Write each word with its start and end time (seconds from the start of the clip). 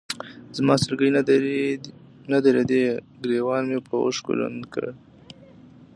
زما 0.57 0.75
سلګۍ 0.83 1.09
نه 2.35 2.39
درېدې، 2.45 2.83
ګرېوان 3.23 3.63
مې 3.69 3.79
به 3.85 3.95
اوښکو 4.03 4.31
لوند 4.39 4.63
کړ. 4.73 4.85